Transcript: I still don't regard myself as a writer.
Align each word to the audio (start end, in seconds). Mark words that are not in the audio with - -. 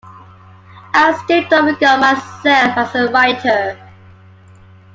I 0.95 1.13
still 1.23 1.47
don't 1.47 1.65
regard 1.67 2.01
myself 2.01 2.75
as 2.75 2.95
a 2.95 3.05
writer. 3.09 3.77